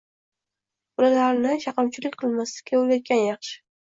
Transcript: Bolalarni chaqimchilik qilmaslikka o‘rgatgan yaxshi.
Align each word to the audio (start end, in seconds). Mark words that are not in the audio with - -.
Bolalarni 1.01 1.51
chaqimchilik 1.67 2.17
qilmaslikka 2.23 2.79
o‘rgatgan 2.79 3.23
yaxshi. 3.27 3.63